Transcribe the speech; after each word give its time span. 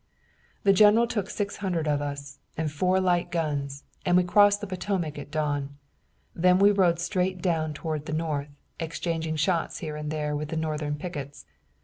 "The 0.63 0.73
general 0.73 1.05
took 1.05 1.29
six 1.29 1.57
hundred 1.57 1.87
of 1.87 2.01
us, 2.01 2.39
and 2.57 2.71
four 2.71 2.99
light 2.99 3.29
guns, 3.29 3.83
and 4.03 4.17
we 4.17 4.23
crossed 4.23 4.59
the 4.59 4.65
Potomac 4.65 5.19
at 5.19 5.29
dawn. 5.29 5.77
Then 6.33 6.57
we 6.57 6.71
rode 6.71 6.97
straight 6.99 7.43
toward 7.75 8.07
the 8.07 8.11
north, 8.13 8.49
exchanging 8.79 9.35
shots 9.35 9.77
here 9.77 9.95
and 9.95 10.09
there 10.09 10.35
with 10.35 10.57
Northern 10.57 10.95
pickets. 10.95 11.45